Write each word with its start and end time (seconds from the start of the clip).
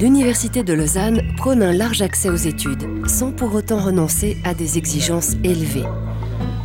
l'Université 0.00 0.62
de 0.62 0.72
Lausanne 0.72 1.20
prône 1.36 1.62
un 1.62 1.74
large 1.74 2.00
accès 2.00 2.30
aux 2.30 2.36
études, 2.36 2.88
sans 3.06 3.32
pour 3.32 3.54
autant 3.54 3.76
renoncer 3.76 4.38
à 4.44 4.54
des 4.54 4.78
exigences 4.78 5.34
élevées. 5.44 5.84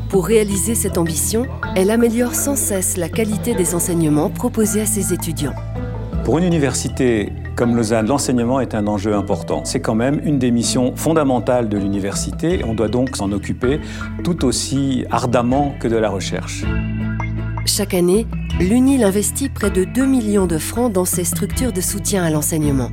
Pour 0.10 0.26
réaliser 0.26 0.74
cette 0.74 0.98
ambition, 0.98 1.46
elle 1.76 1.92
améliore 1.92 2.34
sans 2.34 2.56
cesse 2.56 2.96
la 2.96 3.10
qualité 3.10 3.54
des 3.54 3.76
enseignements 3.76 4.30
proposés 4.30 4.80
à 4.80 4.86
ses 4.86 5.12
étudiants. 5.14 5.54
Pour 6.24 6.38
une 6.38 6.46
université 6.46 7.34
comme 7.58 7.76
Lausanne, 7.76 8.08
l'enseignement 8.08 8.62
est 8.62 8.74
un 8.74 8.88
enjeu 8.88 9.14
important. 9.14 9.66
C'est 9.66 9.82
quand 9.82 9.96
même 9.96 10.22
une 10.24 10.40
des 10.40 10.52
missions 10.52 10.96
fondamentales 10.96 11.68
de 11.68 11.78
l'université. 11.78 12.62
On 12.66 12.74
doit 12.74 12.90
donc 12.90 13.18
s'en 13.18 13.34
occuper 13.34 13.82
tout 14.24 14.46
aussi 14.46 15.04
ardemment 15.12 15.76
que 15.82 15.90
de 15.90 15.98
la 15.98 16.10
recherche. 16.10 16.64
Chaque 17.66 17.94
année, 17.94 18.28
l'UNIL 18.62 19.04
investit 19.04 19.50
près 19.50 19.72
de 19.72 19.84
2 19.84 20.06
millions 20.06 20.48
de 20.48 20.58
francs 20.58 20.92
dans 20.92 21.06
ses 21.06 21.26
structures 21.26 21.74
de 21.74 21.82
soutien 21.82 22.24
à 22.24 22.30
l'enseignement. 22.30 22.92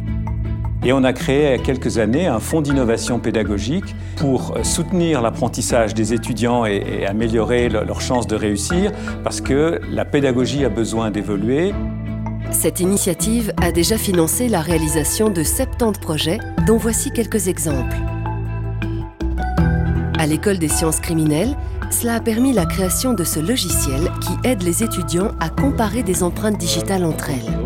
Et 0.85 0.93
on 0.93 1.05
a 1.05 1.13
créé 1.13 1.45
il 1.45 1.51
y 1.51 1.55
a 1.55 1.59
quelques 1.59 1.99
années 1.99 2.27
un 2.27 2.41
fonds 2.41 2.61
d'innovation 2.61 3.21
pédagogique 3.21 3.95
pour 4.17 4.55
soutenir 4.65 5.23
l'apprentissage 5.23 5.95
des 5.95 6.13
étudiants 6.13 6.67
et, 6.67 7.07
améliorer 7.07 7.69
leurs 7.69 8.01
chances 8.01 8.27
de 8.27 8.35
réussir, 8.35 8.91
parce 9.23 9.41
que 9.41 9.81
la 9.91 10.05
pédagogie 10.05 10.65
a 10.65 10.69
besoin 10.69 11.11
d'évoluer. 11.11 11.73
Cette 12.51 12.81
initiative 12.81 13.53
a 13.63 13.71
déjà 13.71 13.97
financé 13.97 14.49
la 14.49 14.61
réalisation 14.61 15.31
de 15.31 15.43
70 15.45 16.01
projets, 16.01 16.39
dont 16.67 16.77
voici 16.77 17.13
quelques 17.13 17.49
exemples. 17.49 17.97
À 20.19 20.27
l'école 20.27 20.59
des 20.59 20.69
sciences 20.69 21.01
criminelles, 21.01 21.57
cela 21.91 22.15
a 22.15 22.21
permis 22.21 22.53
la 22.53 22.67
création 22.67 23.13
de 23.13 23.25
ce 23.25 23.39
logiciel 23.39 24.11
qui 24.21 24.49
aide 24.49 24.63
les 24.63 24.83
étudiants 24.83 25.33
à 25.41 25.49
comparer 25.49 26.03
des 26.03 26.23
empreintes 26.23 26.59
digitales 26.59 27.05
entre 27.05 27.31
elles. 27.31 27.62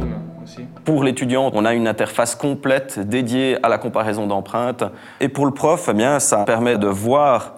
Pour 0.86 1.02
l'étudiant, 1.02 1.50
on 1.52 1.64
a 1.64 1.74
une 1.74 1.88
interface 1.88 2.36
complète 2.36 3.00
dédiée 3.00 3.58
à 3.64 3.68
la 3.68 3.76
comparaison 3.76 4.28
d'empreintes. 4.28 4.84
Et 5.18 5.28
pour 5.28 5.44
le 5.44 5.50
prof, 5.50 5.88
eh 5.90 5.94
bien, 5.94 6.20
ça 6.20 6.44
permet 6.44 6.78
de 6.78 6.86
voir 6.86 7.54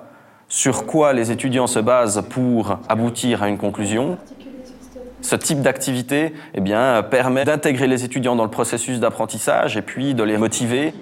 sur 0.49 0.87
quoi 0.87 1.13
les 1.13 1.31
étudiants 1.31 1.67
se 1.67 1.79
basent 1.79 2.25
pour 2.31 2.79
aboutir 2.89 3.43
à 3.43 3.51
une 3.51 3.59
conclusion. 3.59 4.17
Ce 5.21 5.37
type 5.37 5.61
d'activité 5.61 6.33
eh 6.55 6.63
bien, 6.63 7.03
permet 7.03 7.45
d'intégrer 7.45 7.87
les 7.87 8.03
étudiants 8.03 8.35
dans 8.35 8.45
le 8.45 8.51
processus 8.51 8.99
d'apprentissage 8.99 9.77
et 9.77 9.83
puis 9.83 10.15
de 10.15 10.23
les 10.23 10.39
motiver. 10.39 10.95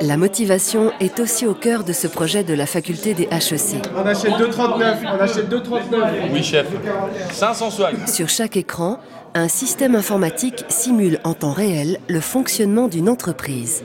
La 0.00 0.16
motivation 0.16 0.92
est 1.00 1.20
aussi 1.20 1.46
au 1.46 1.54
cœur 1.54 1.84
de 1.84 1.92
ce 1.92 2.06
projet 2.06 2.42
de 2.42 2.54
la 2.54 2.64
faculté 2.64 3.12
des 3.12 3.24
HEC. 3.24 3.82
On 3.94 4.06
achète 4.06 4.32
2,39. 4.32 4.96
On 5.04 5.20
achète 5.20 5.50
2,39. 5.50 6.32
Oui, 6.32 6.42
chef. 6.42 6.66
500 7.32 7.70
soignes. 7.70 8.06
Sur 8.06 8.28
chaque 8.28 8.56
écran, 8.56 8.98
un 9.36 9.48
système 9.48 9.94
informatique 9.94 10.64
simule 10.68 11.18
en 11.22 11.34
temps 11.34 11.52
réel 11.52 11.98
le 12.08 12.20
fonctionnement 12.20 12.88
d'une 12.88 13.10
entreprise. 13.10 13.84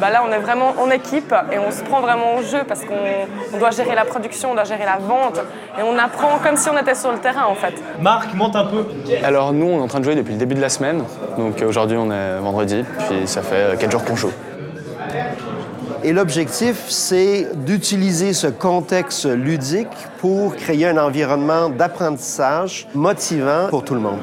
Bah 0.00 0.10
là, 0.10 0.24
on 0.28 0.32
est 0.32 0.40
vraiment 0.40 0.74
en 0.82 0.90
équipe 0.90 1.32
et 1.52 1.60
on 1.60 1.70
se 1.70 1.82
prend 1.84 2.00
vraiment 2.00 2.36
au 2.36 2.42
jeu 2.42 2.64
parce 2.66 2.80
qu'on 2.80 3.58
doit 3.58 3.70
gérer 3.70 3.94
la 3.94 4.04
production, 4.04 4.50
on 4.50 4.54
doit 4.54 4.64
gérer 4.64 4.84
la 4.84 4.98
vente 4.98 5.38
et 5.78 5.82
on 5.82 5.96
apprend 5.96 6.40
comme 6.42 6.56
si 6.56 6.68
on 6.68 6.76
était 6.76 6.96
sur 6.96 7.12
le 7.12 7.18
terrain 7.18 7.44
en 7.44 7.54
fait. 7.54 7.74
Marc, 8.00 8.34
monte 8.34 8.56
un 8.56 8.64
peu. 8.64 8.84
Alors 9.22 9.52
nous, 9.52 9.66
on 9.66 9.78
est 9.78 9.82
en 9.82 9.86
train 9.86 10.00
de 10.00 10.04
jouer 10.04 10.16
depuis 10.16 10.32
le 10.32 10.38
début 10.38 10.56
de 10.56 10.60
la 10.60 10.68
semaine. 10.68 11.04
Donc 11.38 11.62
aujourd'hui, 11.62 11.96
on 11.96 12.10
est 12.10 12.40
vendredi, 12.40 12.84
puis 13.08 13.28
ça 13.28 13.42
fait 13.42 13.78
4 13.78 13.92
jours 13.92 14.04
qu'on 14.04 14.16
joue. 14.16 14.32
Et 16.02 16.12
l'objectif, 16.12 16.86
c'est 16.88 17.48
d'utiliser 17.54 18.32
ce 18.32 18.48
contexte 18.48 19.26
ludique 19.26 19.86
pour 20.18 20.56
créer 20.56 20.88
un 20.88 20.98
environnement 20.98 21.68
d'apprentissage 21.68 22.88
motivant 22.92 23.68
pour 23.70 23.84
tout 23.84 23.94
le 23.94 24.00
monde. 24.00 24.18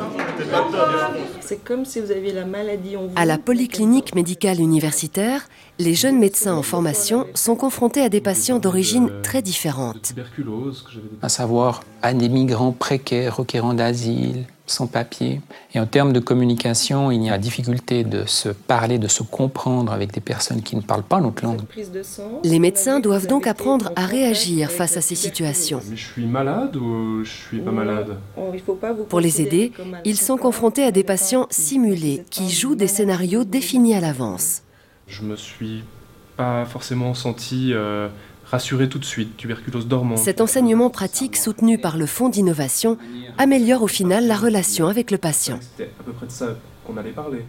C'est 1.42 1.64
comme 1.64 1.86
si 1.86 2.00
vous 2.00 2.12
aviez 2.12 2.34
la 2.34 2.46
maladie 2.46 2.98
en 2.98 3.08
vous. 3.08 3.14
À 3.16 3.26
la 3.26 3.38
polyclinique 3.38 4.16
médicale 4.16 4.60
universitaire, 4.60 5.48
les 5.80 5.94
jeunes 5.94 6.20
médecins 6.20 6.56
en 6.56 6.64
formation 6.64 7.26
sont 7.34 7.56
confrontés 7.56 8.02
à 8.02 8.10
des 8.10 8.22
patients 8.22 8.60
d'origine 8.60 9.10
très 9.24 9.42
différentes. 9.42 10.14
À 11.22 11.30
savoir 11.30 11.84
à 12.02 12.14
des 12.14 12.30
migrants 12.30 12.72
précaires 12.72 13.38
requérant 13.38 13.74
d'asile, 13.74 14.46
sans 14.68 14.86
papier. 14.86 15.42
Et 15.74 15.80
en 15.80 15.86
termes 15.86 16.14
de 16.14 16.20
communication, 16.20 17.10
il 17.10 17.24
y 17.24 17.30
a 17.30 17.38
difficulté 17.38 18.04
de 18.04 18.26
se 18.26 18.50
parler, 18.50 19.00
de 19.00 19.08
se 19.08 19.24
comprendre 19.24 19.92
avec 19.92 20.12
des 20.14 20.22
personnes 20.22 20.62
qui 20.62 20.76
ne 20.76 20.82
parlent 20.82 21.04
pas 21.04 21.20
notre 21.22 21.44
langue. 21.44 21.62
Les 22.44 22.60
médecins 22.60 23.00
doivent 23.00 23.28
donc 23.28 23.48
apprendre 23.48 23.92
à 23.96 24.06
réagir 24.06 24.70
face 24.70 24.98
à 24.98 25.02
ces 25.02 25.16
situations. 25.16 25.82
Mais 25.90 25.96
je 25.96 26.06
suis 26.06 26.26
malade 26.26 26.76
ou 26.76 27.24
je 27.24 27.30
suis 27.30 27.60
pas 27.60 27.72
malade 27.72 28.18
Pour 29.10 29.22
les 29.22 29.42
aider, 29.42 29.72
ils 30.06 30.18
sont 30.18 30.38
confrontés 30.38 30.84
à 30.84 30.92
des 30.92 31.04
patients 31.04 31.48
simulés 31.50 32.24
qui 32.30 32.50
jouent 32.50 32.76
des 32.76 32.88
scénarios 32.88 33.46
définis 33.46 33.96
à 33.96 34.02
l'avance. 34.02 34.62
Je 35.08 35.22
me 35.22 35.38
suis 35.38 35.84
pas 36.36 36.66
forcément 36.66 37.14
senti 37.14 37.72
euh, 37.74 38.10
rassuré 38.50 38.90
tout 38.90 39.00
de 39.00 39.06
suite, 39.06 39.38
tuberculose 39.38 39.88
dormante. 39.88 40.20
Cet 40.20 40.42
enseignement 40.42 40.90
pratique 40.90 41.38
soutenu 41.38 41.78
par 41.78 41.98
le 41.98 42.06
Fonds 42.06 42.30
d'innovation 42.30 42.98
améliore 43.38 43.84
au 43.84 43.88
final 43.88 44.28
la 44.28 44.36
relation 44.36 44.88
avec 44.88 45.12
le 45.12 45.18
patient. 45.18 45.60
C'était 45.62 45.92
à 46.00 46.04
peu 46.04 46.14
près 46.14 46.28
de 46.28 46.32
ça 46.32 46.56
qu'on 46.86 46.98
allait 46.98 47.12
parler. 47.12 47.46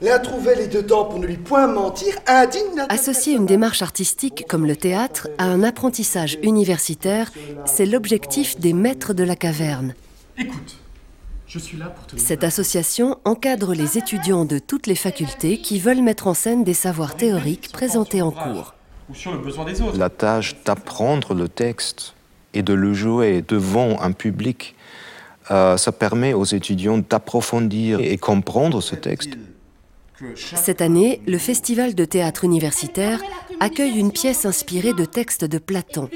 Léa 0.00 0.18
trouvait 0.18 0.56
les 0.56 0.66
deux 0.66 0.82
dents 0.82 1.04
pour 1.04 1.20
ne 1.20 1.26
lui 1.28 1.36
point 1.36 1.68
mentir, 1.68 2.14
indigne. 2.26 2.86
Associer 2.88 3.34
une 3.34 3.46
démarche 3.46 3.82
artistique 3.82 4.44
comme 4.48 4.66
le 4.66 4.74
théâtre 4.74 5.28
à 5.38 5.44
un 5.44 5.62
apprentissage 5.62 6.38
universitaire, 6.42 7.30
c'est 7.66 7.86
l'objectif 7.86 8.58
des 8.58 8.72
maîtres 8.72 9.14
de 9.14 9.22
la 9.22 9.36
caverne. 9.36 9.94
Écoute, 10.36 10.76
je 11.46 11.60
suis 11.60 11.78
là 11.78 11.86
pour 11.86 12.04
te 12.06 12.16
Cette 12.16 12.42
association 12.42 13.16
encadre 13.24 13.74
les 13.74 13.96
étudiants 13.96 14.44
de 14.44 14.58
toutes 14.58 14.88
les 14.88 14.96
facultés 14.96 15.58
qui 15.58 15.78
veulent 15.78 16.02
mettre 16.02 16.26
en 16.26 16.34
scène 16.34 16.64
des 16.64 16.74
savoirs 16.74 17.14
théoriques 17.14 17.70
présentés 17.70 18.22
en 18.22 18.32
cours. 18.32 18.74
Ou 19.10 19.14
sur 19.14 19.32
le 19.32 19.38
besoin 19.38 19.64
des 19.64 19.80
autres. 19.82 19.98
La 19.98 20.10
tâche 20.10 20.56
d'apprendre 20.64 21.34
le 21.34 21.48
texte 21.48 22.14
et 22.54 22.62
de 22.62 22.72
le 22.72 22.94
jouer 22.94 23.42
devant 23.46 24.00
un 24.00 24.12
public, 24.12 24.74
euh, 25.50 25.76
ça 25.76 25.92
permet 25.92 26.34
aux 26.34 26.44
étudiants 26.44 26.98
d'approfondir 26.98 28.00
et 28.00 28.16
comprendre 28.16 28.80
ce 28.80 28.94
texte. 28.94 29.36
Cette 30.36 30.80
année, 30.80 31.20
le 31.26 31.38
Festival 31.38 31.94
de 31.94 32.04
théâtre 32.04 32.44
universitaire 32.44 33.20
accueille 33.58 33.98
une 33.98 34.12
pièce 34.12 34.46
inspirée 34.46 34.92
de 34.92 35.04
textes 35.04 35.44
de 35.44 35.58
Platon. 35.58 36.08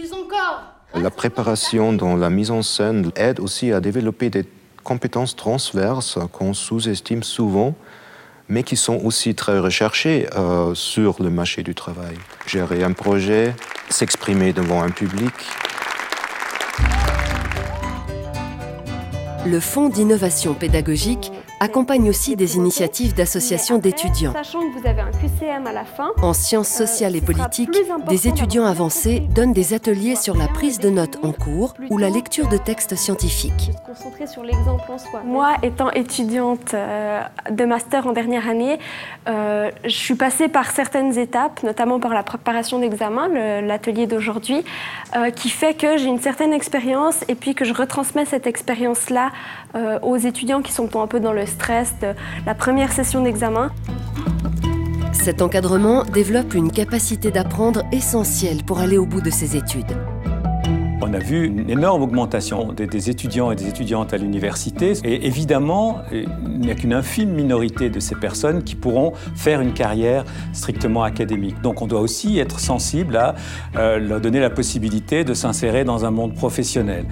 La 0.95 1.11
préparation 1.11 1.93
dans 1.93 2.17
la 2.17 2.31
mise 2.31 2.51
en 2.51 2.63
scène 2.63 3.11
aide 3.17 3.41
aussi 3.41 3.73
à 3.73 3.81
développer 3.81 4.31
des 4.31 4.45
compétences 4.85 5.35
transverses 5.35 6.19
qu'on 6.33 6.55
sous-estime 6.55 7.25
souvent, 7.25 7.75
mais 8.49 8.63
qui 8.63 8.77
sont 8.77 9.01
aussi 9.05 9.35
très 9.35 9.59
recherchées 9.59 10.29
euh, 10.37 10.75
sur 10.75 11.23
le 11.23 11.31
marché 11.31 11.63
du 11.63 11.75
travail. 11.75 12.17
Gérer 12.47 12.83
un 12.83 12.93
projet, 12.93 13.55
s'exprimer 13.91 14.53
devant 14.53 14.83
un 14.83 14.91
public. 14.91 15.33
Le 19.47 19.61
Fonds 19.61 19.89
d'innovation 19.89 20.55
pédagogique 20.55 21.31
accompagne 21.61 22.09
aussi 22.09 22.37
des 22.37 22.57
initiatives 22.57 23.15
d'associations 23.15 23.79
d'étudiants. 23.79 24.33
Sachant 24.33 24.61
que 24.61 24.79
vous 24.79 24.87
avez 24.87 25.01
un 25.01 25.11
QCM 25.11 25.67
à 25.67 25.73
la 25.73 25.85
fin. 25.85 26.11
En 26.21 26.33
sciences 26.33 26.69
sociales 26.69 27.17
et 27.17 27.21
politiques, 27.21 27.77
des 28.09 28.29
étudiants 28.29 28.67
avancés 28.67 29.21
donnent 29.35 29.55
des 29.55 29.73
ateliers 29.73 30.17
sur 30.17 30.37
la 30.37 30.49
prise 30.49 30.79
de 30.79 30.91
notes 30.91 31.19
en 31.23 31.33
cours 31.33 31.75
ou 31.91 31.99
la 31.99 32.11
lecture 32.11 32.49
de 32.49 32.59
textes 32.59 32.95
scientifiques. 32.95 33.71
Concentrer 33.87 34.27
sur 34.27 34.43
l'exemple 34.43 34.85
en 34.91 34.99
soi. 34.99 35.23
Moi, 35.25 35.55
étant 35.63 35.91
étudiante 35.93 36.75
euh, 36.75 37.23
de 37.51 37.65
master 37.65 38.07
en 38.07 38.13
dernière 38.13 38.49
année, 38.49 38.79
euh, 39.29 39.71
je 39.85 39.97
suis 39.97 40.15
passée 40.15 40.49
par 40.49 40.71
certaines 40.71 41.19
étapes, 41.19 41.63
notamment 41.63 42.01
par 42.01 42.13
la 42.13 42.23
préparation 42.23 42.79
d'examen, 42.79 43.29
l'atelier 43.63 44.07
d'aujourd'hui, 44.07 44.63
euh, 45.17 45.31
qui 45.31 45.49
fait 45.49 45.75
que 45.75 45.97
j'ai 45.97 46.07
une 46.07 46.21
certaine 46.21 46.53
expérience 46.53 47.25
et 47.29 47.35
puis 47.35 47.55
que 47.55 47.65
je 47.65 47.73
retransmets 47.73 48.27
cette 48.27 48.47
expérience-là 48.47 49.31
aux 50.01 50.17
étudiants 50.17 50.63
qui 50.63 50.73
sont 50.73 50.89
un 50.99 51.07
peu 51.07 51.21
dans 51.21 51.35
le 51.47 51.51
stress 51.51 51.95
de 52.03 52.09
la 52.45 52.55
première 52.55 52.93
session 52.93 53.23
d'examen. 53.23 53.71
Cet 55.13 55.43
encadrement 55.43 56.05
développe 56.05 56.55
une 56.55 56.71
capacité 56.71 57.31
d'apprendre 57.31 57.85
essentielle 57.93 58.65
pour 58.65 58.81
aller 58.81 58.99
au 58.99 59.07
bout 59.07 59.21
de 59.21 59.31
ses 59.31 59.57
études. 59.57 59.97
On 61.01 61.15
a 61.15 61.19
vu 61.19 61.47
une 61.47 61.71
énorme 61.71 62.03
augmentation 62.03 62.73
des, 62.73 62.89
des 62.89 63.11
étudiants 63.11 63.53
et 63.53 63.55
des 63.55 63.69
étudiantes 63.69 64.13
à 64.13 64.17
l'université. 64.17 64.95
Et 65.05 65.27
évidemment, 65.27 66.01
il 66.11 66.29
n'y 66.59 66.71
a 66.71 66.75
qu'une 66.75 66.93
infime 66.93 67.31
minorité 67.31 67.91
de 67.91 68.01
ces 68.01 68.17
personnes 68.17 68.65
qui 68.65 68.75
pourront 68.75 69.13
faire 69.37 69.61
une 69.61 69.73
carrière 69.73 70.25
strictement 70.53 71.05
académique. 71.05 71.61
Donc 71.63 71.81
on 71.81 71.87
doit 71.87 72.01
aussi 72.01 72.41
être 72.41 72.59
sensible 72.59 73.17
à 73.17 73.37
euh, 73.77 73.99
leur 73.99 74.21
donner 74.21 74.41
la 74.41 74.51
possibilité 74.51 75.23
de 75.23 75.33
s'insérer 75.33 75.85
dans 75.85 76.05
un 76.05 76.11
monde 76.11 76.35
professionnel. 76.35 77.07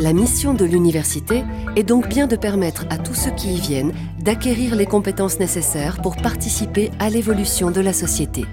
La 0.00 0.14
mission 0.14 0.54
de 0.54 0.64
l'université 0.64 1.44
est 1.76 1.82
donc 1.82 2.08
bien 2.08 2.26
de 2.26 2.34
permettre 2.34 2.86
à 2.88 2.96
tous 2.96 3.12
ceux 3.12 3.32
qui 3.32 3.52
y 3.52 3.60
viennent 3.60 3.92
d'acquérir 4.18 4.74
les 4.74 4.86
compétences 4.86 5.38
nécessaires 5.38 6.00
pour 6.00 6.16
participer 6.16 6.90
à 6.98 7.10
l'évolution 7.10 7.70
de 7.70 7.82
la 7.82 7.92
société. 7.92 8.46